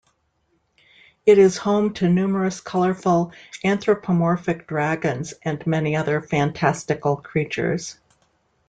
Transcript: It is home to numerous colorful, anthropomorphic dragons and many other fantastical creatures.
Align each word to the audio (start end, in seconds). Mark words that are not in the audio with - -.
It 1.27 1.37
is 1.37 1.57
home 1.57 1.93
to 1.93 2.09
numerous 2.09 2.59
colorful, 2.59 3.33
anthropomorphic 3.63 4.65
dragons 4.65 5.35
and 5.43 5.63
many 5.67 5.95
other 5.95 6.21
fantastical 6.21 7.17
creatures. 7.17 7.99